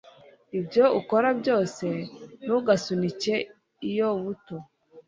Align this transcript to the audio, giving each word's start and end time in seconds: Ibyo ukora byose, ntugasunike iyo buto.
Ibyo 0.59 0.85
ukora 0.99 1.29
byose, 1.39 1.85
ntugasunike 2.43 3.33
iyo 3.89 4.09
buto. 4.21 4.55